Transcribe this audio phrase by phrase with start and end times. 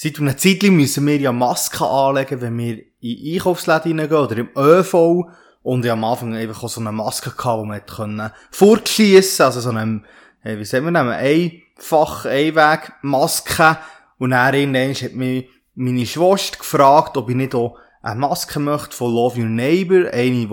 [0.00, 4.50] Seit einer Zeit müssen wir ja Masken anlegen, wenn wir in Einkaufsläden reingehen oder im
[4.56, 5.26] ÖV.
[5.64, 9.58] Und ich am Anfang einfach auch so eine Maske gehabt, die man hätte fortschiessen also
[9.58, 10.02] so eine,
[10.44, 13.78] wie sagen wir nennen, einfach Einweg-Maske.
[14.18, 18.94] Und dann irgendwann hat mich meine Schwester gefragt, ob ich nicht auch eine Maske möchte
[18.94, 20.48] von Love Your Neighbor, eine, die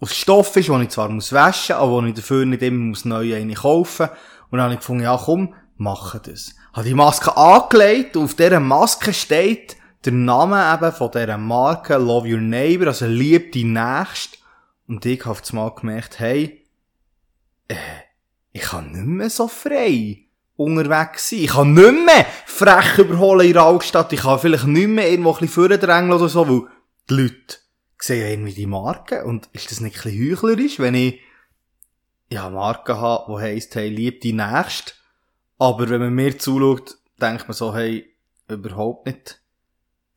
[0.00, 3.36] aus Stoff ist, die ich zwar muss waschen, aber die ich dafür nicht immer neu
[3.36, 4.08] eine kaufen.
[4.50, 6.54] Und dann habe ich gefunden, ja komm, mache das.
[6.76, 11.96] Habe die Maske angelegt und auf dieser Maske steht der Name eben von dieser Marke
[11.96, 14.36] Love Your Neighbor, also lieb die Nächste.
[14.86, 16.66] Und ich habe mal gemerkt, hey,
[17.68, 17.76] äh,
[18.52, 20.18] ich kann nicht mehr so frei
[20.56, 21.38] unterwegs sein.
[21.38, 24.12] Ich kann nicht mehr frech überholen in der Altstadt.
[24.12, 26.68] Ich kann vielleicht nicht mehr irgendwo ein bisschen vordrängeln oder so, weil
[27.08, 27.56] die Leute
[27.98, 29.24] sehen irgendwie die Marke.
[29.24, 31.20] Und ist das nicht ein bisschen heuchlerisch, wenn ich
[32.28, 34.92] ja Marken habe, die heisst, hey, lieb die Nächste.
[35.58, 38.14] Aber wenn man mir zuschaut, denkt man so, hey,
[38.48, 39.40] überhaupt nicht.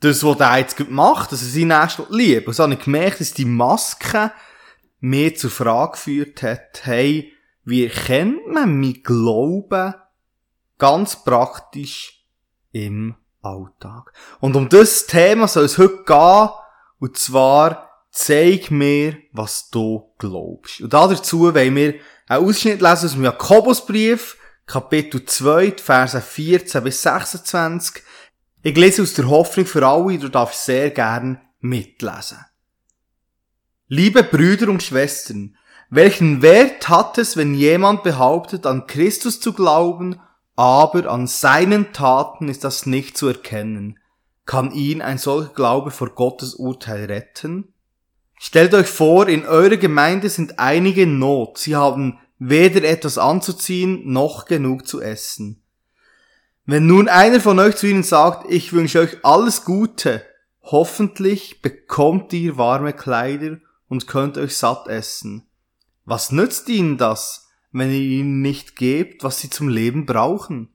[0.02, 2.48] Das, was der jetzt macht, dass er seine Nächste liebt.
[2.48, 4.32] Und so habe ich gemerkt, dass die Maske
[5.00, 9.94] mir zur Frage geführt hat, hey, wie erkennt man mein Glauben
[10.78, 12.26] ganz praktisch
[12.72, 14.14] im Alltag?
[14.40, 16.50] Und um das Thema soll es heute gehen,
[17.00, 20.82] und zwar, zeig mir, was du glaubst.
[20.82, 21.96] Und dazu wollen wir
[22.28, 24.38] einen Ausschnitt lesen aus dem Jakobusbrief,
[24.70, 28.04] Kapitel 2, Verse 14 bis 26.
[28.62, 32.38] Ich lese aus der Hoffnung für alle, du darfst sehr gern mitlesen.
[33.88, 35.58] Liebe Brüder und Schwestern,
[35.90, 40.22] welchen Wert hat es, wenn jemand behauptet, an Christus zu glauben,
[40.56, 43.98] aber an seinen Taten ist das nicht zu erkennen?
[44.46, 47.74] Kann ihn ein solcher Glaube vor Gottes Urteil retten?
[48.38, 51.58] Stellt euch vor, in eurer Gemeinde sind einige in Not.
[51.58, 55.62] Sie haben weder etwas anzuziehen noch genug zu essen.
[56.66, 60.24] Wenn nun einer von euch zu ihnen sagt, ich wünsche euch alles Gute,
[60.62, 65.48] hoffentlich bekommt ihr warme Kleider und könnt euch satt essen.
[66.06, 70.70] Was nützt ihnen das, wenn ihr ihnen nicht gebt, was sie zum Leben brauchen?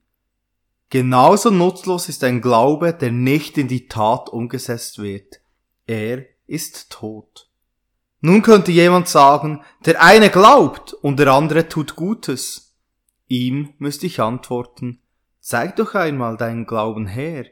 [0.89, 5.41] Genauso nutzlos ist ein Glaube, der nicht in die Tat umgesetzt wird.
[5.87, 7.49] Er ist tot.
[8.25, 12.75] Nun könnte jemand sagen, der eine glaubt und der andere tut Gutes.
[13.27, 14.99] Ihm müsste ich antworten,
[15.41, 17.45] zeig doch einmal deinen Glauben her,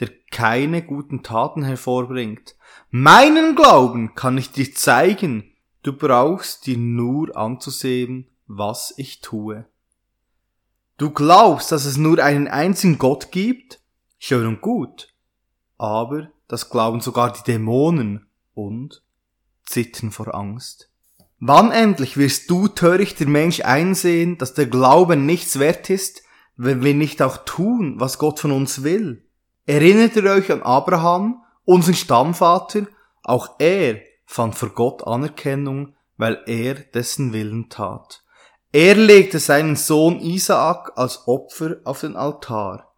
[0.00, 2.56] der keine guten Taten hervorbringt.
[2.90, 5.52] Meinen Glauben kann ich dir zeigen,
[5.84, 9.64] du brauchst dir nur anzusehen, was ich tue.
[10.98, 13.78] Du glaubst, dass es nur einen einzigen Gott gibt?
[14.18, 15.14] Schön und gut.
[15.78, 19.05] Aber das glauben sogar die Dämonen und
[19.66, 20.90] zittern vor Angst.
[21.38, 26.22] Wann endlich wirst du, törichter Mensch, einsehen, dass der Glaube nichts wert ist,
[26.56, 29.26] wenn wir nicht auch tun, was Gott von uns will?
[29.66, 32.86] Erinnert ihr euch an Abraham, unseren Stammvater?
[33.22, 38.22] Auch er fand vor Gott Anerkennung, weil er dessen Willen tat.
[38.72, 42.94] Er legte seinen Sohn Isaak als Opfer auf den Altar.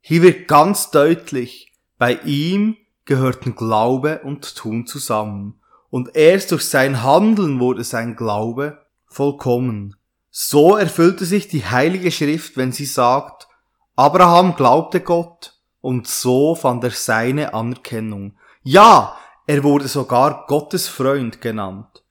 [0.00, 5.60] Hier wird ganz deutlich, bei ihm gehörten Glaube und Tun zusammen
[5.96, 9.96] und erst durch sein Handeln wurde sein Glaube vollkommen.
[10.30, 13.48] So erfüllte sich die heilige Schrift, wenn sie sagt,
[13.94, 18.36] Abraham glaubte Gott und so fand er seine Anerkennung.
[18.62, 22.04] Ja, er wurde sogar Gottes Freund genannt.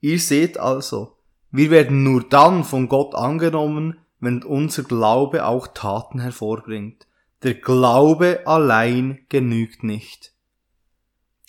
[0.00, 1.18] Ihr seht also,
[1.52, 7.06] wir werden nur dann von Gott angenommen, wenn unser Glaube auch Taten hervorbringt.
[7.44, 10.32] Der Glaube allein genügt nicht.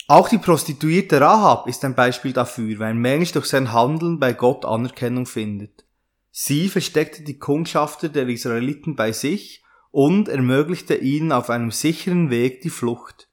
[0.10, 4.34] Auch die Prostituierte Rahab ist ein Beispiel dafür, weil ein Mensch durch sein Handeln bei
[4.34, 5.86] Gott Anerkennung findet.
[6.32, 12.62] Sie versteckte die Kundschafter der Israeliten bei sich und ermöglichte ihnen auf einem sicheren Weg
[12.62, 13.30] die Flucht.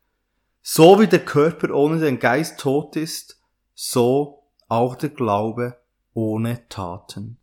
[0.61, 3.41] So wie der Körper ohne den Geist tot ist,
[3.73, 5.79] so auch der Glaube
[6.13, 7.39] ohne Taten.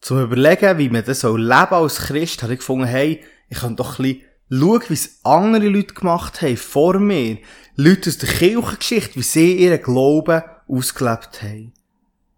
[0.00, 3.74] Zum Überlegen, wie man das so leben als Christ, habe ich gefunden, hey, ich kann
[3.74, 7.38] doch ein bisschen schauen, wie es andere Leute gemacht haben, vor mir.
[7.80, 11.72] Leute aus der Kirchengeschichte, wie sie ihren Glauben ausgelebt haben.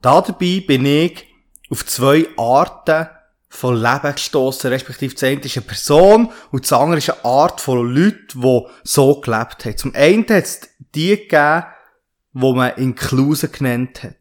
[0.02, 1.26] Da dabei bin ich
[1.70, 3.08] auf zwei Arten
[3.48, 7.62] von Leben gestossen, respektive das eine ist eine Person und das andere ist eine Art
[7.62, 9.76] von Leuten, die so gelebt haben.
[9.78, 10.60] Zum einen hat es
[10.94, 11.64] die gegeben,
[12.34, 14.16] die man Inkluse genannt hat.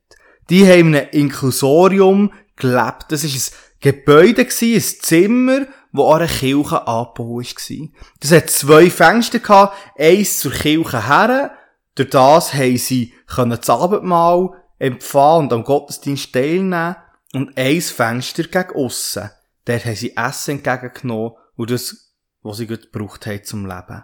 [0.49, 3.07] Die haben in einem Inklusorium gelebt.
[3.09, 7.87] Das ist ein Gebäude ein Zimmer, wo an Kirche angebaut war.
[8.19, 11.51] Das hat zwei Fenster gehabt, eins zur Kirche her,
[11.95, 16.95] durch das haben sie das Abendmahl empfangen und am Gottesdienst teilnehmen
[17.33, 19.29] und eins Fenster gegen aussen.
[19.65, 22.09] Dort haben sie Essen entgegengenommen und das
[22.41, 24.03] wo sie gut gebraucht haben zum Leben.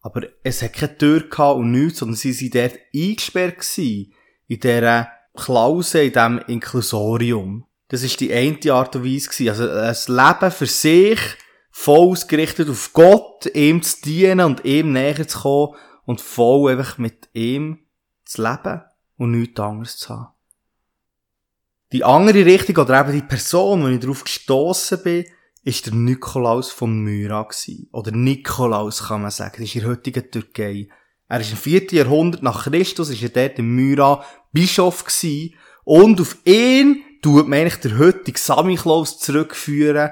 [0.00, 4.12] Aber es hat keine Tür gehabt und nichts, sondern sie sind dort eingesperrt in
[4.48, 7.67] dieser Klause, in diesem Inklusorium.
[7.88, 9.48] Das ist die eine Art und Weise gewesen.
[9.48, 11.20] Also, ein Leben für sich,
[11.70, 16.98] voll ausgerichtet auf Gott, ihm zu dienen und ihm näher zu kommen und voll einfach
[16.98, 17.80] mit ihm
[18.24, 18.82] zu leben
[19.16, 20.34] und nichts anderes zu haben.
[21.92, 25.24] Die andere Richtung, oder eben die Person, wo ich darauf gestossen bin,
[25.64, 27.88] ist der Nikolaus von Myra gewesen.
[27.92, 29.56] Oder Nikolaus kann man sagen.
[29.58, 30.88] Das ist in der heutigen Türkei.
[31.28, 31.86] Er ist im 4.
[31.92, 35.54] Jahrhundert nach Christus, ist er dort in Myra Bischof gewesen.
[35.84, 40.10] Und auf ihn tut man eigentlich der heutige Samichlaus zurückführen.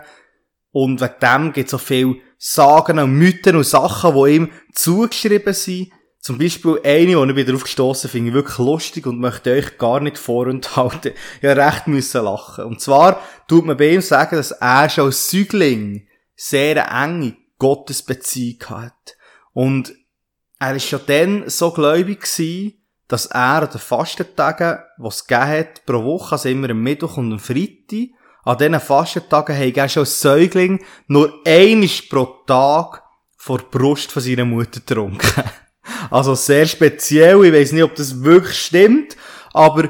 [0.71, 5.55] Und wegen dem gibt es so viel Sagen und Mythen und Sachen, die ihm zugeschrieben
[5.55, 5.91] sind.
[6.21, 10.01] Zum Beispiel eine, die ich wieder aufgestoßen finde ich wirklich lustig und möchte euch gar
[10.01, 11.13] nicht vorenthalten.
[11.43, 12.65] Habe recht müssen lachen.
[12.65, 18.59] Und zwar tut man bei ihm sagen, dass er schon als Säugling sehr enge Gottesbeziehung
[18.69, 19.17] hat.
[19.53, 19.95] Und
[20.59, 22.76] er ist schon dann so gläubig gewesen,
[23.09, 27.17] dass er an den Fastentagen, die es gegeben hat, pro Woche, also immer am Mittwoch
[27.17, 28.11] und am Freitag,
[28.45, 33.03] an diesen Fastentagen hat er schon als Säugling nur einisch pro Tag
[33.37, 35.43] vor der Brust von seiner Mutter getrunken.
[36.11, 37.45] Also sehr speziell.
[37.45, 39.17] Ich weiß nicht, ob das wirklich stimmt.
[39.53, 39.89] Aber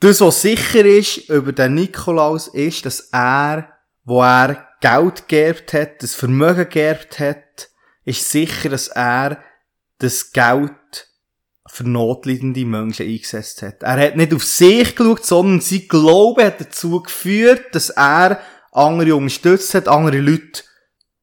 [0.00, 3.68] das, was sicher ist über den Nikolaus, ist, dass er,
[4.04, 7.70] wo er Geld geerbt hat, das Vermögen geerbt hat,
[8.04, 9.38] ist sicher, dass er
[9.98, 11.05] das Geld
[11.76, 13.82] für notleidende Menschen eingesetzt hat.
[13.82, 18.40] Er hat nicht auf sich geschaut, sondern sein Glaube hat dazu geführt, dass er
[18.72, 20.62] andere unterstützt hat, andere Leute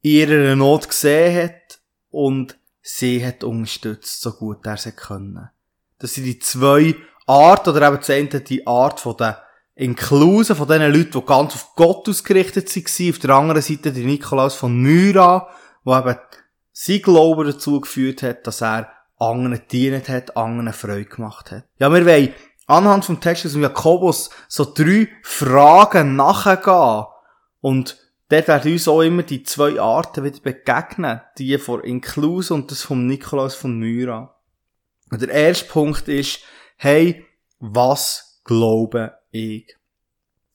[0.02, 1.80] in ihrer Not gesehen hat
[2.12, 5.50] und sie hat unterstützt, so gut er sie können.
[5.98, 6.96] Das sind die zwei
[7.26, 9.42] Arten, oder eben das eine die Art von der
[9.76, 13.10] Inklusen von den Leuten, die ganz auf Gott ausgerichtet waren.
[13.10, 15.50] Auf der anderen Seite die Nikolaus von Myra,
[15.84, 16.16] wo eben
[16.74, 18.92] sein Glaube dazu geführt hat, dass er
[19.30, 21.66] anderen gedient hat, anderen Freude gemacht hat.
[21.80, 22.34] Ja, wir wollen
[22.68, 27.06] anhand vom Text aus Jakobus so drei Fragen nachgehen
[27.62, 27.98] und
[28.30, 31.22] dort werden uns auch immer die zwei Arten wieder begegnen.
[31.38, 34.36] Die von Inklus und das vom Nikolaus von Myra.
[35.12, 36.40] Und der erste Punkt ist,
[36.78, 37.26] hey,
[37.60, 39.76] was glaube ich?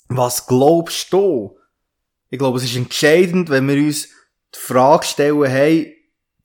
[0.08, 1.58] Was glaubst du?
[2.30, 4.08] Ich glaube, es ist entscheidend, wenn wir uns
[4.54, 5.97] die Frage stellen, hey,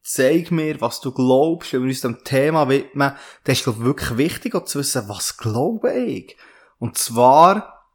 [0.03, 3.13] zeig mir, was du glaubst, wenn wir uns dem Thema widmen,
[3.44, 6.38] dann ist, ich, wirklich wichtig, auch zu wissen, was glaube ich?
[6.77, 7.88] Und zwar,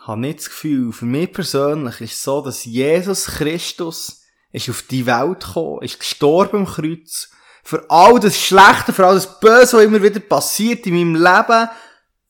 [0.00, 4.22] habe nicht das Gefühl, für mich persönlich ist es so, dass Jesus Christus
[4.52, 7.30] ist auf die Welt gekommen, ist gestorben am Kreuz,
[7.64, 11.68] für all das Schlechte, für all das Böse, was immer wieder passiert in meinem Leben,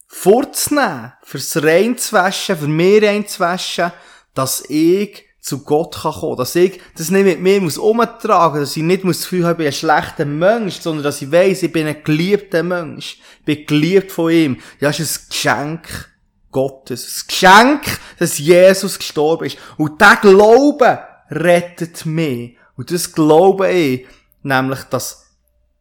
[0.08, 3.92] vorzunehmen, fürs reinzuwaschen, für mich reinzuwaschen,
[4.34, 8.76] dass ich zu Gott kann kommen, dass ich das nicht mit mir muss umtragen, dass
[8.76, 11.62] ich nicht muss das Gefühl habe, ich bin ein schlechter Mensch, sondern dass ich weiss,
[11.62, 14.58] ich bin ein geliebter Mensch, ich bin geliebt von ihm.
[14.80, 16.10] Ja, ist ein Geschenk
[16.50, 17.04] Gottes.
[17.06, 19.58] Das Geschenk, dass Jesus gestorben ist.
[19.76, 21.00] Und der Glaube
[21.30, 22.56] rettet mich.
[22.76, 24.06] Und das glaube ich,
[24.42, 25.26] nämlich, dass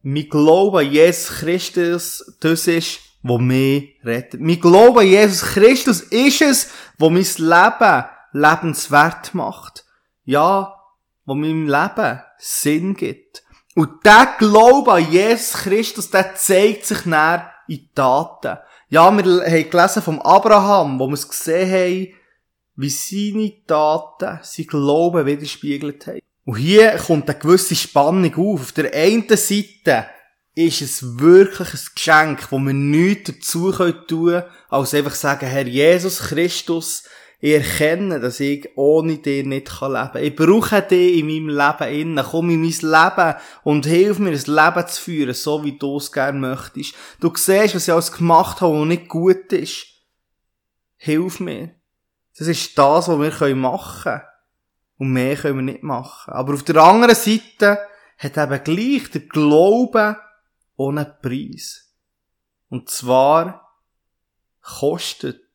[0.01, 4.39] mein Glaube an Jesus Christus das ist, wo mich rettet.
[4.39, 9.85] Mein Glaube an Jesus Christus ist es, wo mein Leben lebenswert macht.
[10.25, 10.77] Ja,
[11.25, 13.44] wo meinem Leben Sinn gibt.
[13.75, 18.57] Und der Glaube an Jesus Christus, der zeigt sich näher in Taten.
[18.89, 22.13] Ja, wir haben gelesen vom Abraham, wo wir es gesehen haben,
[22.75, 26.22] wie seine Taten sein Glauben widerspiegelt haben.
[26.46, 28.62] Und hier kommt eine gewisse Spannung auf.
[28.62, 30.07] Auf der einen Seite
[30.55, 35.67] ist es wirklich ein Geschenk, wo wir nichts dazu tun können, als einfach sagen, Herr
[35.67, 37.03] Jesus Christus,
[37.39, 40.24] ich erkenne, dass ich ohne dich nicht leben kann.
[40.24, 42.25] Ich brauche dich in meinem Leben innen.
[42.25, 46.12] Komm in mein Leben und hilf mir, ein Leben zu führen, so wie du es
[46.12, 46.96] gerne möchtest.
[47.20, 49.86] Du siehst, was ich alles gemacht habe, was nicht gut ist.
[50.96, 51.75] Hilf mir.
[52.39, 54.22] Das ist das, was wir machen können.
[54.98, 56.34] Und mehr können wir nicht machen.
[56.34, 57.79] Aber auf der anderen Seite
[58.17, 60.17] hat eben gleich der Glaube
[60.75, 61.94] ohne Preis.
[62.70, 63.75] Und zwar
[64.62, 65.47] kostet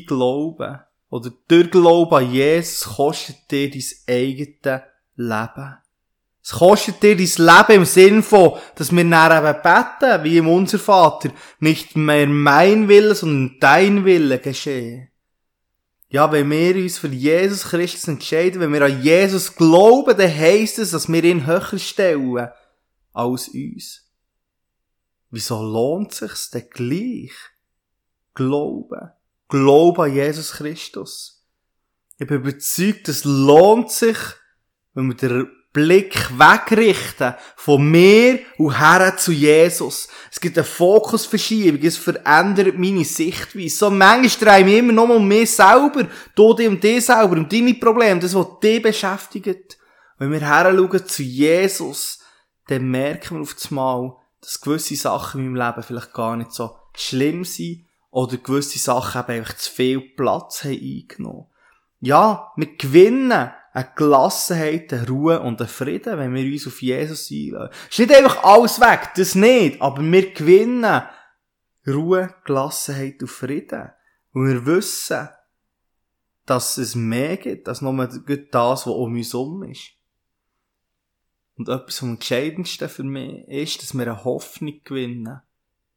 [0.00, 4.82] dein Glaube oder der Glaube an Jesus kostet dir dein eigenes
[5.16, 5.76] Leben.
[6.42, 10.48] Es kostet dir dein Leben im Sinn von, dass wir nachher eben beten, wie im
[10.48, 11.30] Unser Vater,
[11.60, 15.08] nicht mehr mein Wille, sondern dein Wille geschehe.
[16.08, 20.78] Ja, wenn wir uns für Jesus Christus entscheiden, wenn wir an Jesus glauben, dann heisst
[20.78, 22.48] es, dass wir ihn höher stellen
[23.12, 24.10] als uns.
[25.30, 27.32] Wieso lohnt sich's denn gleich?
[28.34, 29.10] Glauben.
[29.52, 31.44] Glaube an Jesus Christus.
[32.16, 34.16] Ich bin überzeugt, es lohnt sich,
[34.94, 40.08] wenn wir den Blick wegrichten von mir und her zu Jesus.
[40.30, 43.76] Es gibt eine Fokusverschiebung, es verändert meine Sichtweise.
[43.76, 47.36] So manchmal drehe ich mich immer noch um mich selber, du dich um dich selber,
[47.36, 49.76] um deine Probleme, das, was dich beschäftigt.
[50.16, 52.20] Wenn wir her zu Jesus,
[52.68, 56.74] dann merken wir auf einmal, dass gewisse Sachen in meinem Leben vielleicht gar nicht so
[56.94, 61.46] schlimm sind oder gewisse Sachen eben einfach zu viel Platz haben eingenommen.
[61.98, 67.30] Ja, wir gewinnen eine Gelassenheit, eine Ruhe und einen Frieden, wenn wir uns auf Jesus
[67.30, 67.74] einlassen.
[67.90, 71.02] Ist nicht einfach alles weg, das nicht, aber wir gewinnen
[71.86, 73.90] Ruhe, Gelassenheit und Frieden.
[74.34, 75.30] Und wir wissen,
[76.44, 79.92] dass es mehr gibt, als nur das, was um uns herum ist.
[81.56, 85.40] Und etwas vom Entscheidendsten für mich ist, dass wir eine Hoffnung gewinnen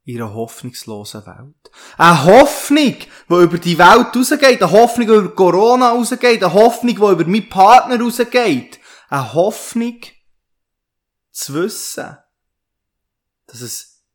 [0.06, 1.72] in einer hoffnungslosen Welt.
[1.98, 2.96] Eine Hoffnung,
[3.30, 7.26] die über die Welt rausgeht, eine Hoffnung, die über Corona rausgeht, eine Hoffnung, die über
[7.26, 8.80] meinen Partner rausgeht.
[9.10, 10.00] Eine Hoffnung,
[11.36, 12.18] zu wissen,
[13.48, 14.06] dass es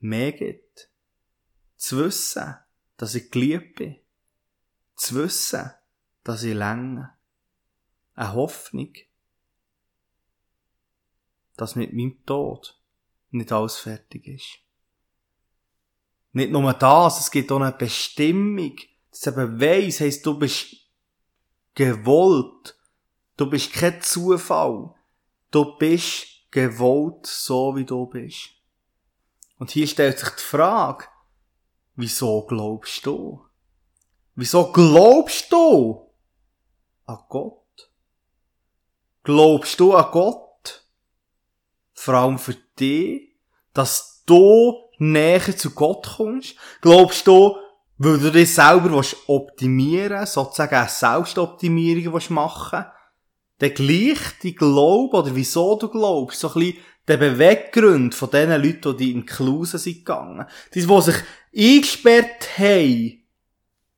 [0.00, 0.90] mehr gibt.
[1.76, 2.56] Zu wissen,
[2.96, 4.00] dass ich geliebt bin.
[4.96, 5.70] Zu wissen,
[6.24, 7.16] dass ich länge.
[8.14, 8.92] Eine Hoffnung,
[11.56, 12.77] dass mit meinem Tod
[13.30, 14.58] nicht alles fertig ist.
[16.32, 18.76] Nicht nur das, es gibt auch eine Bestimmung,
[19.10, 20.76] dass eben weiss, heisst, du bist
[21.74, 22.76] gewollt.
[23.36, 24.94] Du bist kein Zufall.
[25.50, 28.50] Du bist gewollt, so wie du bist.
[29.58, 31.06] Und hier stellt sich die Frage,
[31.96, 33.44] wieso glaubst du?
[34.34, 36.12] Wieso glaubst du
[37.06, 37.90] an Gott?
[39.24, 40.47] Glaubst du an Gott?
[42.08, 43.34] Vor allem für dich,
[43.74, 46.54] dass du näher zu Gott kommst?
[46.80, 47.54] Glaubst du,
[47.98, 52.86] weil du dich selber optimieren willst, sozusagen eine Selbstoptimierung willst machen
[53.58, 56.76] dann gleich die Glaube, oder wieso du glaubst, so ein bisschen
[57.08, 60.46] der Beweggrund von den Leuten, die in Klausen sind gegangen.
[60.74, 61.16] Die, die sich
[61.56, 63.22] eingesperrt haben,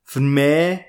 [0.03, 0.81] für mehr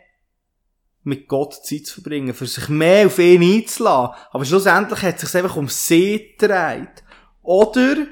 [1.03, 4.15] mit Gott Zeit zu verbringen, für sich mehr auf ihn einzulassen.
[4.31, 7.02] Aber schlussendlich hat es sich einfach um sie gedreht.
[7.43, 8.07] Oder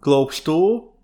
[0.00, 0.94] glaubst du,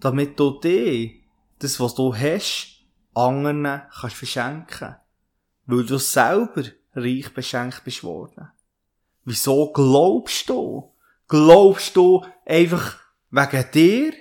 [0.00, 1.10] damit du dir
[1.58, 2.82] das, was du hast,
[3.14, 4.96] anderen kannst verschenken?
[5.66, 6.64] Weil du selber
[6.94, 8.50] reich beschenkt bist worden.
[9.24, 10.92] Wieso glaubst du?
[11.28, 12.98] Glaubst du einfach
[13.30, 14.12] wegen dir?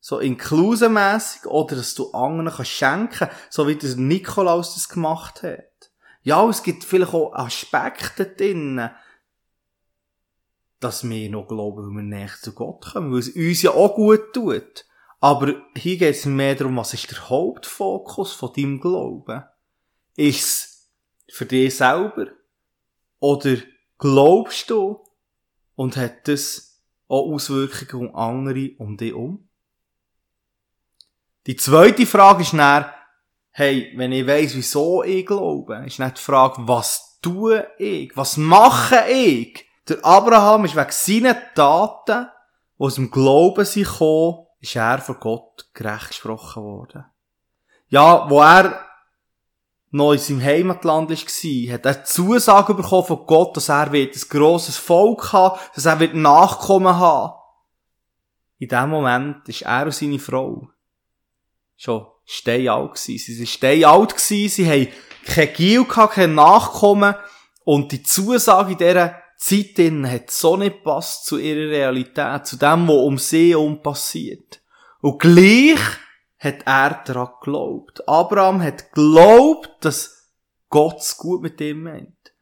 [0.00, 5.90] So inklusenmässig oder dass du anderen kannst schenken, so wie das Nikolaus das gemacht hat.
[6.22, 8.90] Ja, es gibt vielleicht auch Aspekte drin,
[10.80, 13.94] dass wir noch glauben, weil wir näher zu Gott kommen, weil es uns ja auch
[13.94, 14.86] gut tut.
[15.20, 19.44] Aber hier geht es mehr darum, was ist der Hauptfokus von deinem Glauben?
[20.16, 20.90] Ist
[21.28, 22.28] es für dich selber?
[23.18, 23.58] Oder
[23.98, 24.98] glaubst du
[25.76, 29.46] und hat das auch Auswirkungen auf andere um dich um?
[31.46, 32.86] Die zweite Frage ist dann,
[33.50, 38.16] hey, wenn ich weiss, wieso ich glaube, ist nicht die Frage, was tue ich?
[38.16, 39.69] Was mache ich?
[39.88, 42.28] Der Abraham ist wegen seinen Taten,
[42.78, 47.04] die aus dem Glauben sind gekommen, ist er von Gott gerecht gesprochen worden.
[47.88, 48.84] Ja, wo er
[49.90, 54.28] noch in seinem Heimatland war, hat er Zusage bekommen von Gott, dass er wird ein
[54.28, 57.34] grosses Volk haben, dass er wird Nachkommen haben.
[58.58, 60.68] In dem Moment ist er und seine Frau
[61.76, 63.18] schon steinalt gewesen.
[63.18, 64.92] Sie sind steinalt gewesen, sie haben
[65.24, 67.14] kein Gil gehabt, kein Nachkommen,
[67.64, 72.86] und die Zusage in dieser Zeit hat so nicht passt zu ihrer Realität, zu dem,
[72.86, 74.60] was um sie herum passiert.
[75.00, 75.80] Und gleich
[76.38, 78.06] hat er daran geglaubt.
[78.06, 80.28] Abraham hat geglaubt, dass
[80.68, 82.34] Gott es gut mit ihm meint.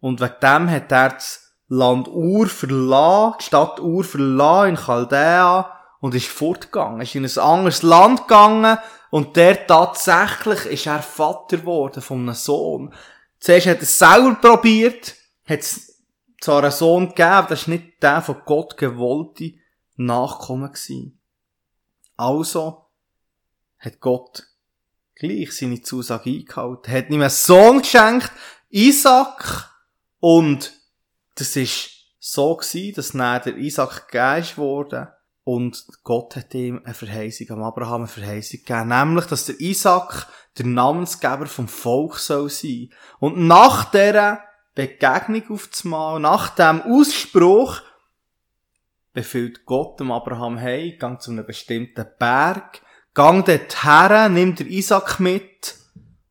[0.00, 5.72] Und wegen dem hat er das Land Ur verlassen, die Stadt Ur verlassen in Chaldea
[6.00, 8.78] und ist fortgegangen, ist in ein anderes Land gegangen
[9.10, 12.94] und der tatsächlich ist er Vater geworden von einem Sohn.
[13.38, 15.14] Zuerst hat er es selber probiert,
[15.46, 15.89] hat es
[16.40, 19.54] zwar einen Sohn gegeben, das war nicht der von Gott gewollte
[19.96, 21.20] Nachkommen gewesen.
[22.16, 22.86] Also
[23.78, 24.46] hat Gott
[25.14, 28.32] gleich seine Zusage eingehalten, hat ihm einen Sohn geschenkt,
[28.70, 29.70] Isaac,
[30.18, 30.72] und
[31.34, 36.94] das ist so gewesen, dass dann der Isaac gegeben wurde und Gott hat ihm eine
[36.94, 40.28] Verheißung, am Abraham eine Verheißung gegeben, nämlich, dass der Isaac
[40.58, 42.90] der Namensgeber vom Volk soll sein.
[43.18, 44.44] Und nach dieser
[44.74, 47.82] Begegnung aufzumal, nach dem Ausspruch,
[49.12, 52.80] befiehlt Gott dem Abraham, hey, gang zu einem bestimmten Berg,
[53.14, 55.76] gang dort her, nimm der Isaac mit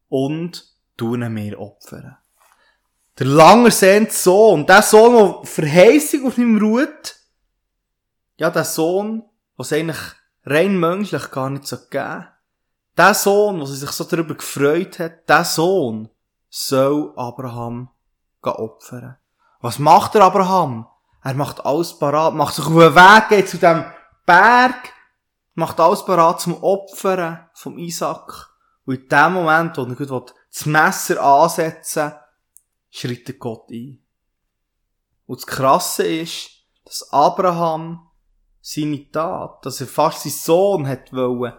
[0.08, 0.66] und
[0.96, 2.18] tun mir opfern.
[3.18, 7.16] Der langer sehnte Sohn, der Sohn, der Verheißung auf ihm ruht,
[8.38, 9.24] ja, der Sohn,
[9.58, 10.00] was eigentlich
[10.46, 12.28] rein menschlich gar nicht so gegeben.
[12.98, 16.10] Der Sohn, was sich so darüber gefreut hat, der Sohn
[16.50, 17.90] soll Abraham
[18.44, 19.18] opfern.
[19.62, 20.88] Was macht der Abraham?
[21.24, 23.86] Er macht alles parat, macht sich auf den Weg, geht zu dem
[24.26, 24.94] Berg,
[25.54, 28.50] macht alles parat zum Opfern vom Isaac.
[28.86, 32.14] Und in dem Moment, wo er gut das Messer ansetzen
[32.90, 34.04] schreitet Gott ein.
[35.26, 36.50] Und das Krasse ist,
[36.86, 38.08] dass Abraham
[38.62, 41.54] seine Tat, dass er fast seinen Sohn hat wollen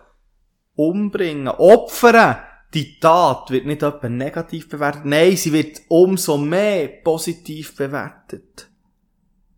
[0.75, 2.39] umbringen, opfern,
[2.75, 8.71] die Tat wird nicht etwa negativ bewertet, nein, sie wird umso mehr positiv bewertet.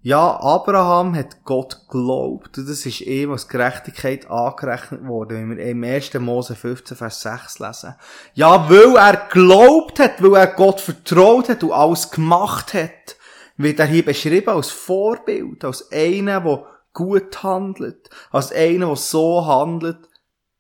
[0.04, 2.59] Ja, Abraham hat Gott geglaubt.
[2.59, 6.14] Und das ist ihm als Gerechtigkeit angerechnet worden, wenn wir im 1.
[6.14, 7.95] Mose 15, Vers 6 lesen.
[8.35, 13.16] Ja, weil er geglaubt hat, weil er Gott vertraut hat und alles gemacht hat,
[13.57, 19.47] wird er hier beschrieben als Vorbild, als einer, der gut handelt, als einer, der so
[19.47, 20.09] handelt,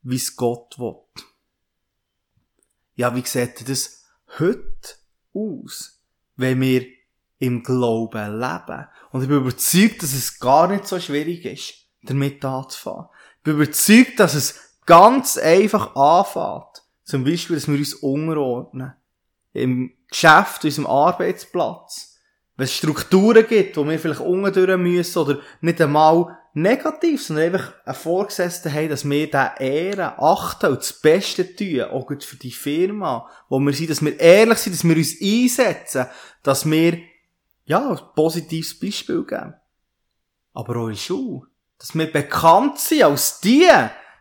[0.02, 1.01] wie es Gott will.
[2.94, 4.04] Ja, wie sieht das
[4.38, 4.96] heute
[5.34, 6.00] aus,
[6.36, 6.86] wenn wir
[7.38, 8.86] im Glauben leben?
[9.10, 13.06] Und ich bin überzeugt, dass es gar nicht so schwierig ist, damit anzufangen.
[13.38, 16.82] Ich bin überzeugt, dass es ganz einfach anfängt.
[17.04, 18.92] Zum Beispiel, dass wir uns unterordnen.
[19.52, 22.18] Im Geschäft, unserem Arbeitsplatz.
[22.56, 27.72] Wenn es Strukturen gibt, wo wir vielleicht unten müssen oder nicht einmal negativ, sondern einfach
[27.84, 32.36] ein Vorgesetzten haben, dass wir den ehren, achten und das Beste tun, auch gut für
[32.36, 36.06] die Firma, wo wir sind, dass wir ehrlich sind, dass wir uns einsetzen,
[36.42, 36.98] dass wir
[37.64, 39.54] ja, ein positives Beispiel geben.
[40.52, 41.46] Aber auch in Schule.
[41.78, 43.68] Dass wir bekannt sind als die,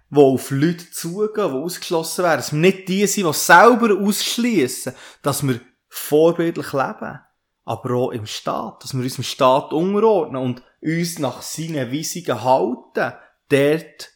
[0.09, 2.37] die auf Leute zugehen, die ausgeschlossen werden.
[2.37, 4.93] Dass wir nicht die sind, die selber ausschließen.
[5.21, 5.59] Dass wir
[5.89, 7.19] vorbildlich leben.
[7.63, 8.83] Aber auch im Staat.
[8.83, 13.13] Dass wir uns im Staat unterordnen und uns nach seinen Weisungen halten.
[13.49, 14.11] Dort,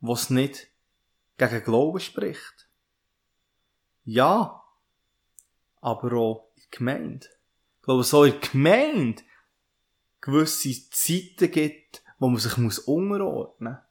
[0.00, 0.68] wo es nicht
[1.38, 2.68] gegen Glauben spricht.
[4.04, 4.62] Ja.
[5.80, 7.26] Aber auch in der Gemeinde
[7.90, 9.22] glaube, so in der Gemeinde
[10.20, 13.82] gewisse Zeiten gibt, wo man sich muss unterordnen muss.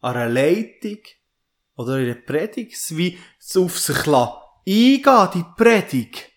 [0.00, 0.98] An einer Leitung
[1.76, 6.32] oder in einer Predigt, wie es auf sich eingehen, die Predigt.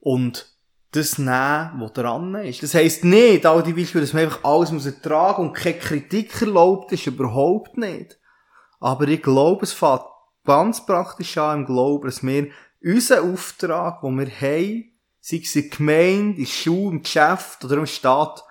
[0.00, 0.49] Und
[0.92, 2.62] das nehmen, was dran ist.
[2.62, 6.40] Das heisst nicht, all die Beispiele, dass man einfach alles muss ertragen und keine Kritik
[6.40, 8.18] erlaubt ist, überhaupt nicht.
[8.80, 10.02] Aber ich glaube, es fängt
[10.44, 12.48] ganz praktisch an im Glauben, dass wir
[12.82, 17.64] unseren Auftrag, den wir haben, sei es in der Gemeinde, in der Schule, im Geschäft
[17.64, 18.42] oder im Staat,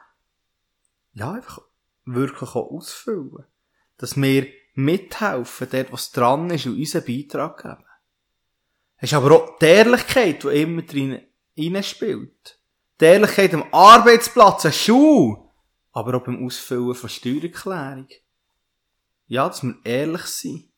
[1.13, 1.59] ja, einfach
[2.05, 3.45] wirklich auch ausfüllen.
[3.97, 7.85] Dass wir mithelfen, dort, was dran ist und unseren Beitrag geben.
[8.97, 11.21] Es ist aber auch die Ehrlichkeit, die immer drin,
[11.83, 12.59] spielt.
[12.99, 15.37] Die Ehrlichkeit am Arbeitsplatz, an Schule,
[15.91, 18.07] aber auch beim Ausfüllen von Steuererklärung.
[19.27, 20.69] Ja, dass wir ehrlich sind.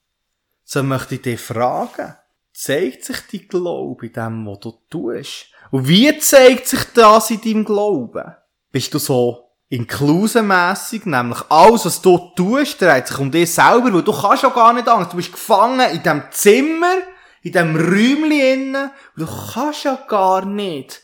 [0.64, 2.16] So möchte ich dich fragen,
[2.54, 5.48] zeigt sich die Glaube in dem, was du tust?
[5.72, 8.36] Und wie zeigt sich das in deinem Glauben?
[8.72, 14.04] Bist du so inklusenmässig, nämlich alles, was du tust, dreht sich um dich selber, weil
[14.04, 15.10] du kannst ja gar nicht anders.
[15.10, 16.98] Du bist gefangen in dem Zimmer,
[17.42, 21.02] in dem Räumchen innen, du kannst ja gar nicht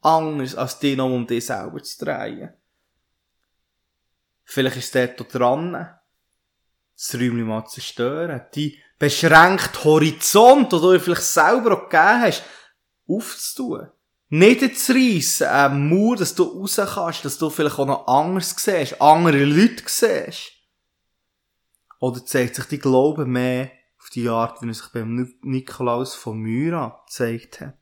[0.00, 2.52] anders, als dich noch um dich selber zu drehen.
[4.44, 10.92] Vielleicht ist es dort dran, das Räumchen mal zu zerstören, die beschränkte Horizont, den du
[10.92, 12.42] dir vielleicht selber auch gegeben hast,
[13.08, 13.90] aufzutun
[14.30, 19.44] niederzureissen, ein Mauer, dass du raus kannst, dass du vielleicht auch noch anders siehst, andere
[19.44, 20.52] Leute siehst.
[21.98, 23.70] Oder zeigt sich die Glaube mehr
[24.14, 27.76] die Art, wie er sich beim Nikolaus von Myra gezeigt hat.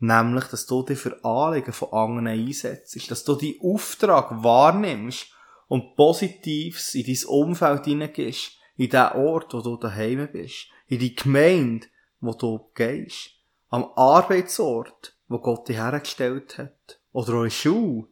[0.00, 5.32] Nämlich, dass du dich für Anliegen von anderen einsetzt, dass du deinen Auftrag wahrnimmst
[5.66, 11.14] und Positives in dein Umfeld hineingehst, in den Ort, wo du daheim bist, in die
[11.14, 11.88] Gemeinde,
[12.20, 13.30] wo du gehst
[13.70, 18.08] am Arbeitsort, wo Gott dich hergestellt hat, oder auch in Schule,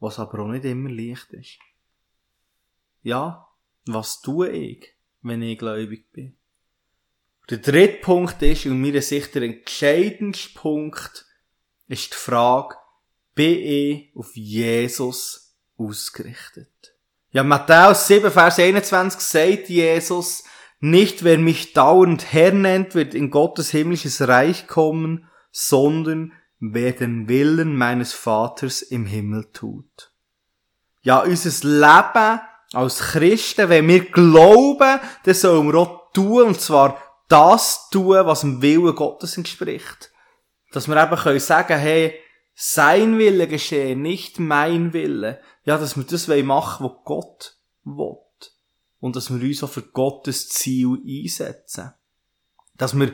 [0.00, 1.58] was aber auch nicht immer leicht ist.
[3.02, 3.48] Ja,
[3.86, 6.36] was tue ich, wenn ich gläubig bin?
[7.50, 11.26] Der dritte Punkt ist, und meiner Sicht der entscheidendste Punkt,
[11.86, 12.74] ist die Frage,
[13.34, 16.94] bin ich auf Jesus ausgerichtet?
[17.30, 20.44] Ja, Matthäus 7, Vers 21 sagt Jesus,
[20.80, 27.28] nicht wer mich dauernd Herr nennt, wird in Gottes himmlisches Reich kommen, sondern wer den
[27.28, 30.12] Willen meines Vaters im Himmel tut.
[31.02, 32.40] Ja, unser Leben
[32.72, 38.40] als Christen, wenn wir glauben, dann sollen wir auch tun, und zwar das tun, was
[38.40, 40.10] dem Willen Gottes entspricht.
[40.72, 42.18] Dass wir eben können sagen, hey,
[42.54, 45.40] sein Wille geschehe, nicht mein Wille.
[45.64, 48.16] Ja, dass wir das machen was Gott will.
[49.00, 51.92] Und dass wir uns auch für Gottes Ziel einsetzen.
[52.76, 53.12] Dass wir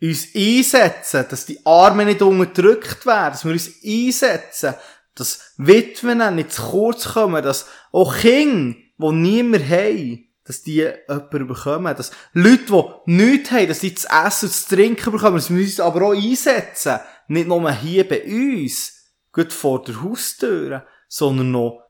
[0.00, 4.74] uns einsetzen, dass die Arme nicht unterdrückt werden, dass wir uns einsetzen,
[5.14, 11.46] dass Witwen nicht zu kurz kommen, dass auch Kinder, die niemand haben, dass die jemanden
[11.46, 12.66] bekommen, dass Leute,
[13.06, 16.02] die nichts haben, dass die zu essen und zu trinken bekommen, dass wir uns aber
[16.02, 18.92] auch einsetzen, nicht nur hier bei uns,
[19.32, 21.82] gut vor der Haustür, sondern noch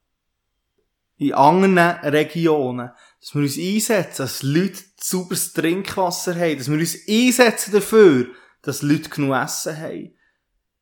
[1.17, 2.91] in anderen Regionen,
[3.21, 8.29] dass wir uns einsetzen, dass Leute sauberes Trinkwasser haben, dass wir uns einsetzen dafür,
[8.63, 10.15] dass Leute genug Essen haben,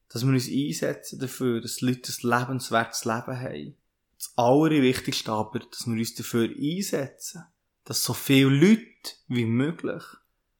[0.08, 3.76] dass wir uns einsetzen dafür, dass Leute ein lebenswertes Leben haben.
[4.22, 7.44] Das Allerwichtigste aber, dass wir uns dafür einsetzen,
[7.82, 10.04] dass so viele Leute wie möglich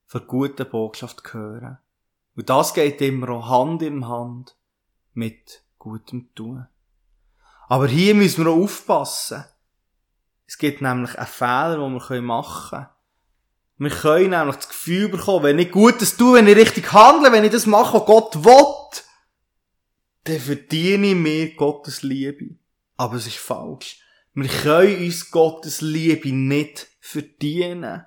[0.05, 1.79] von guten Botschaft hören.
[2.35, 4.57] Und das geht immer auch Hand in Hand
[5.14, 6.66] mit gutem Tun.
[7.68, 9.44] Aber hier müssen wir auch aufpassen.
[10.44, 12.87] Es gibt nämlich einen Fehler, den wir machen können.
[13.79, 17.44] Wir können nämlich das Gefühl bekommen, wenn ich Gutes tue, wenn ich richtig handle, wenn
[17.44, 19.03] ich das mache, was Gott will,
[20.25, 22.57] dann verdiene ich mir Gottes Liebe.
[23.03, 24.01] Aber es ist falsch.
[24.33, 28.05] Wir können uns Gottes Liebe nicht verdienen,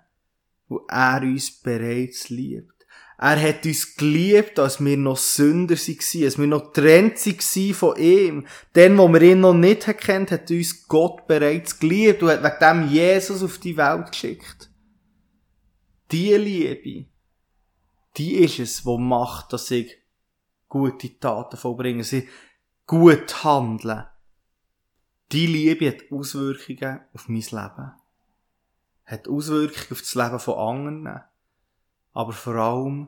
[0.69, 2.71] wo er uns bereits liebt.
[3.17, 7.97] Er hat uns geliebt, als wir noch Sünder waren, als wir noch getrennt waren von
[7.97, 8.47] ihm.
[8.73, 12.88] Denn, wo wir ihn noch nicht kennt, hat uns Gott bereits geliebt und hat wegen
[12.88, 14.69] dem Jesus auf die Welt geschickt.
[16.13, 17.10] Die Liebe,
[18.15, 19.97] die ist es, wo macht, dass ich
[20.69, 22.29] gute Taten vollbringe, sie
[22.88, 24.05] gut handeln.
[25.31, 27.91] Die Liebe hat Auswirkungen auf mein Leben.
[29.05, 31.21] Hat Auswirkungen auf das Leben von anderen
[32.15, 33.07] aber vor allem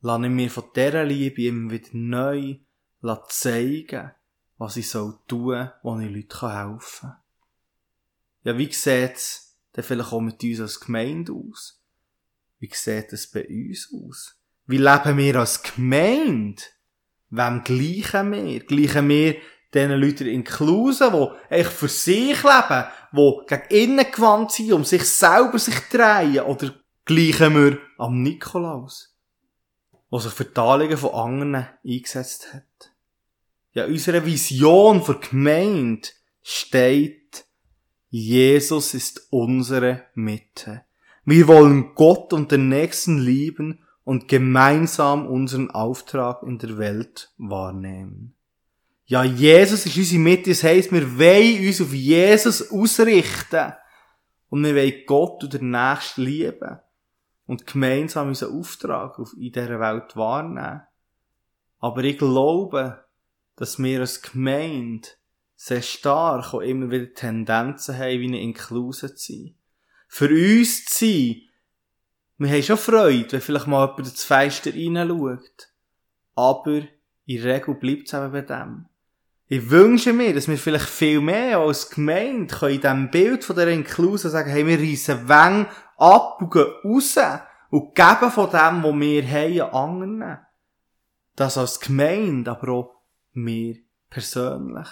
[0.00, 2.58] lasse ich mir von dieser Liebe immer wieder neu
[3.28, 4.12] zeigen,
[4.58, 7.16] was ich soll tun, wo ich Leuten helfen kann.
[8.44, 11.82] Ja, wie sieht es denn vielleicht auch mit uns als Gemeinde aus?
[12.60, 14.36] Wie sieht es bei uns aus?
[14.66, 16.62] Wie leben wir als Gemeinde?
[17.30, 18.60] Wem gleichen wir?
[18.60, 19.36] Gleichen wir
[19.74, 24.84] diesen Leuten in Klusen, die eigentlich für sich leben, die gegen innen gewandt sind, um
[24.84, 29.16] sich selber sich drehen, oder gleichen wir am Nikolaus,
[30.10, 32.92] der sich für die Anliegen von anderen eingesetzt hat.
[33.72, 36.08] Ja, unsere Vision für Gemeinde
[36.42, 37.46] steht,
[38.10, 40.84] Jesus ist unsere Mitte.
[41.24, 48.34] Wir wollen Gott und den Nächsten lieben und gemeinsam unseren Auftrag in der Welt wahrnehmen.
[49.12, 53.74] Ja, Jesus ist unsere Mitte, das heisst, wir wollen uns auf Jesus ausrichten.
[54.48, 56.80] Und wir wollen Gott und den Nächsten lieben
[57.44, 60.80] und gemeinsam unseren Auftrag in dieser Welt wahrnehmen.
[61.78, 63.04] Aber ich glaube,
[63.56, 65.08] dass wir als Gemeinde
[65.56, 69.54] sehr stark auch immer wieder Tendenzen haben, wie eine Inklusion zu sein.
[70.08, 71.42] Für uns zu sein,
[72.38, 75.68] wir haben schon Freude, wenn vielleicht mal jemand ins Fenster reinschaut.
[76.34, 76.80] Aber
[77.26, 78.86] in der Regel bleibt es eben bei dem.
[79.52, 83.54] Ich wünsche mir, dass wir vielleicht viel mehr als Gemeinde können in diesem Bild von
[83.54, 87.18] der Inklusion sagen, hey, wir reissen Wänge ab und gehen raus
[87.68, 90.38] und geben von dem, was wir haben, anderen.
[91.36, 93.02] Das als Gemeinde, aber auch
[93.34, 93.76] wir
[94.08, 94.88] persönlich.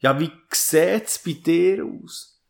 [0.00, 2.42] Ja, wie sieht's bei dir aus?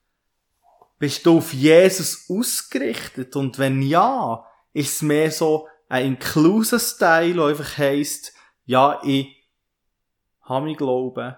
[0.99, 3.37] Bist du auf Jesus ausgerichtet?
[3.37, 8.33] Und wenn ja, ist es mehr so ein Inclusive-Style, der einfach heisst,
[8.65, 9.36] ja, ich
[10.47, 11.37] habe mein Glauben,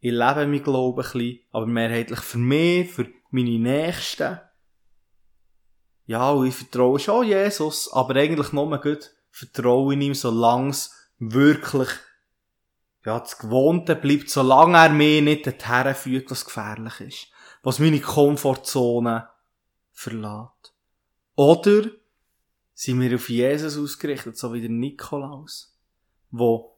[0.00, 4.40] ich lebe mein Glauben ein bisschen, aber mehrheitlich für mich, für meine Nächsten
[6.06, 10.92] ja, und ich vertraue schon Jesus, aber eigentlich nur gut vertraue ich ihm, solange es
[11.18, 11.88] wirklich,
[13.04, 17.28] ja, das Gewohnte bleibt, solange er mir nicht dorthin führt, was gefährlich ist,
[17.62, 19.28] was meine Komfortzone
[19.90, 20.74] verlässt.
[21.34, 21.90] Oder
[22.72, 25.76] sind wir auf Jesus ausgerichtet, so wie der Nikolaus,
[26.30, 26.75] wo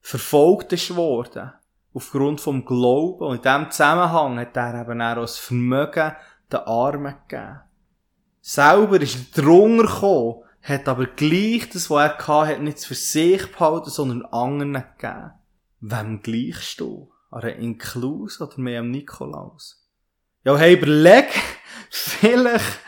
[0.00, 1.52] verfolgt ist worden,
[1.94, 6.16] aufgrund vom Glauben, und in diesem Zusammenhang hat er eben auch das Vermögen
[6.50, 7.60] den Armen gegeben
[8.40, 13.50] selber ist er drunter gekommen, hat aber gleich das, was er hatte, nicht für sich
[13.52, 15.32] behalten, sondern anderen gegeben.
[15.80, 17.10] Wem gleichst du?
[17.30, 19.88] An Inklus oder mehr am Nikolaus?
[20.44, 21.28] Ja, hey, überleg,
[21.90, 22.80] vielleicht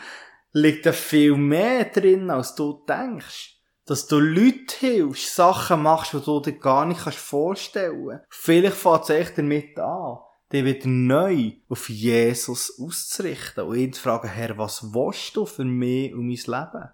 [0.51, 3.52] liegt da viel mehr drin, als du denkst.
[3.85, 8.25] Dass du Leute hilfst, Sachen machst, die du dir gar nicht vorstellen kannst.
[8.29, 10.19] Vielleicht fängt es echt damit an
[10.51, 15.65] dich wieder neu auf Jesus auszurichten und ihn zu fragen, Herr, was willst du für
[15.65, 16.89] mich und mein Leben?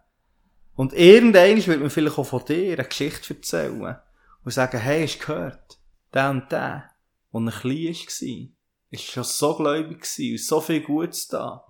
[0.76, 3.98] Und irgendwann wird mir vielleicht auch von dir eine Geschichte erzählen
[4.44, 5.80] und sagen, hey, hast du gehört?
[6.14, 6.90] der und der,
[7.34, 8.48] der ein klein war,
[8.92, 11.66] ist schon so gläubig und so viel Gutes da,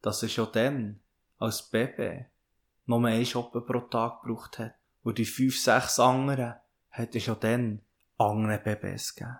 [0.00, 1.00] dass er schon dann,
[1.38, 2.26] als Baby,
[2.88, 4.74] nur einen Shoppen pro Tag gebraucht hat.
[5.02, 6.54] Und die fünf, sechs anderen
[6.90, 7.82] hat er schon dann
[8.16, 9.36] anderen Babys gegeben.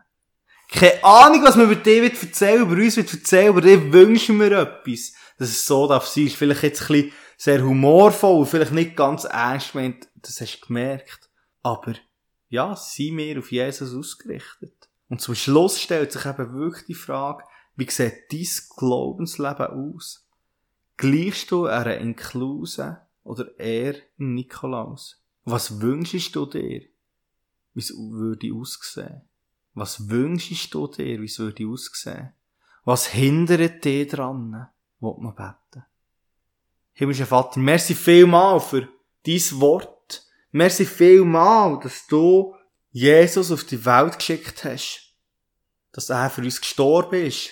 [0.70, 4.38] Keine Ahnung, was man über dich wird erzählen, über uns wird erzählen, aber dir wünschen
[4.38, 6.26] wir etwas, dass es so darf sein.
[6.26, 10.66] Ist vielleicht jetzt ein bisschen sehr humorvoll, vielleicht nicht ganz ernst gemeint, das hast du
[10.66, 11.30] gemerkt.
[11.62, 11.94] Aber,
[12.50, 14.90] ja, sind wir auf Jesus ausgerichtet.
[15.08, 17.44] Und zum Schluss stellt sich eben wirklich die Frage,
[17.76, 20.28] wie sieht dein Glaubensleben aus?
[20.98, 25.22] Gleichst du einer Inkluse oder eher Nikolaus?
[25.44, 26.83] Was wünschst du dir,
[27.74, 29.22] wie es würde aussehen?
[29.74, 32.33] Was wünschst du dir, wie es würde aussehen?
[32.85, 34.68] Was hindert dich daran,
[35.00, 35.85] wo man beten?
[36.92, 38.88] Himmlischer Vater, merci vielmal für
[39.24, 40.26] dein Wort.
[40.50, 42.54] Merci vielmal, dass du
[42.90, 45.14] Jesus auf die Welt geschickt hast.
[45.92, 47.50] Dass er für uns gestorben ist.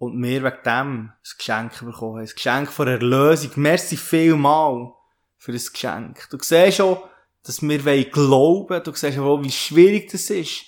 [0.00, 2.20] Und wir wegen dem ein Geschenk bekommen haben.
[2.20, 3.50] Ein Geschenk von Erlösung.
[3.56, 4.94] Merci vielmal
[5.36, 6.26] für das Geschenk.
[6.30, 6.96] Du siehst schon,
[7.42, 8.82] dass wir glauben wollen.
[8.82, 10.62] Du siehst auch, wie schwierig das ist.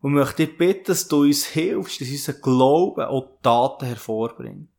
[0.00, 4.70] Und ich möchte dich bitten, dass du uns hilfst, dass unser Glauben auch Taten hervorbringt.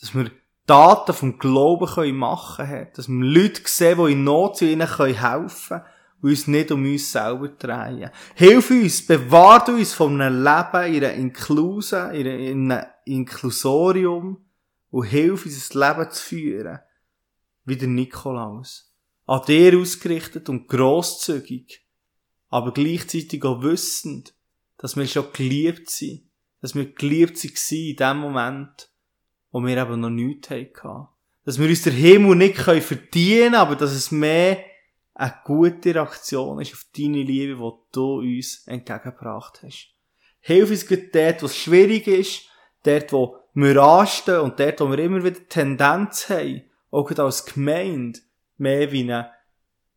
[0.00, 0.30] Dass wir
[0.68, 2.88] Taten vom Glauben machen können.
[2.94, 5.82] Dass wir Leute sehen, die in Not sind, ihnen helfen können
[6.20, 8.10] und uns nicht um uns selber drehen.
[8.34, 14.44] Hilf uns, bewahrt uns von einem Leben in einer Inkluse, in einem Inklusorium
[14.90, 16.78] und hilf uns, ein Leben zu führen,
[17.64, 18.92] wie der Nikolaus.
[19.26, 21.86] An dir ausgerichtet und grosszügig
[22.48, 24.34] aber gleichzeitig auch wissend,
[24.78, 26.22] dass wir schon geliebt sind,
[26.60, 28.90] dass wir geliebt waren in dem Moment,
[29.50, 31.08] wo wir eben noch nichts hatten.
[31.44, 34.64] Dass wir uns den Himmel nicht verdienen können, aber dass es mehr
[35.16, 39.88] eine gute Reaktion ist auf deine Liebe, die du uns entgegengebracht hast.
[40.40, 42.42] Hilf uns gut dort, wo es schwierig ist,
[42.82, 48.20] dort, wo wir anstehen und dort, wo wir immer wieder Tendenz haben, auch als Gemeinde,
[48.58, 49.30] mehr wie eine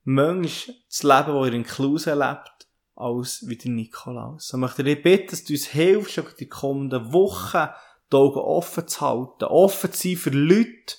[0.04, 4.54] Mensch zu leben, der in Klause lebt, als wie der Nikolaus.
[4.54, 7.68] Möchte ich dir bitten, dass du uns hilfst, schon die kommenden Wochen
[8.12, 10.96] die Augen offen zu halten, offen zu sein für Leute,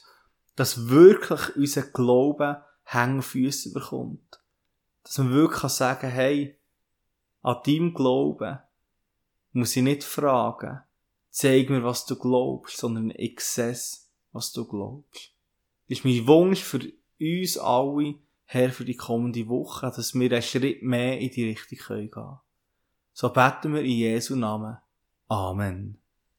[0.55, 4.41] dass wirklich unser Glaube Hängfüße bekommt.
[5.05, 6.59] Dass man wirklich sagen kann, hey,
[7.43, 8.59] an deinem Glauben
[9.53, 10.81] muss ich nicht fragen,
[11.31, 13.77] zeig mir, was du glaubst, sondern ich sehe,
[14.33, 15.33] was du glaubst.
[15.89, 16.81] Das ist mein Wunsch für
[17.21, 21.79] uns alle, Herr, für die kommende Woche, dass wir einen Schritt mehr in die Richtung
[21.79, 22.39] gehen können.
[23.13, 24.79] So beten wir in Jesu Namen.
[25.29, 26.00] Amen.